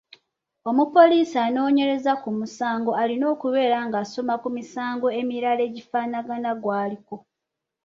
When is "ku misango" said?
4.43-5.07